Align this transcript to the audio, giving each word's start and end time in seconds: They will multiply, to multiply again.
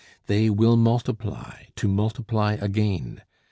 They 0.25 0.49
will 0.49 0.77
multiply, 0.77 1.65
to 1.75 1.87
multiply 1.87 2.53
again. 2.59 3.21